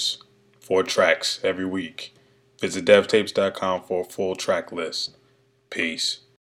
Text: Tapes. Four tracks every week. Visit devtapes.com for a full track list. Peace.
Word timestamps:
Tapes. 0.00 0.18
Four 0.60 0.82
tracks 0.84 1.40
every 1.42 1.66
week. 1.66 2.14
Visit 2.58 2.86
devtapes.com 2.86 3.82
for 3.82 4.02
a 4.02 4.04
full 4.04 4.34
track 4.34 4.72
list. 4.72 5.16
Peace. 5.68 6.20